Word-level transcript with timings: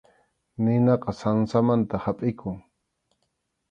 Ninaqa 0.63 1.11
sansamanta 1.19 2.03
hapʼikun. 2.03 2.57